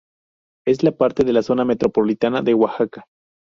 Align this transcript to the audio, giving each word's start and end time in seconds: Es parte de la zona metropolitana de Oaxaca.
Es 0.65 0.79
parte 0.97 1.23
de 1.23 1.31
la 1.31 1.43
zona 1.43 1.63
metropolitana 1.63 2.41
de 2.41 2.55
Oaxaca. 2.55 3.05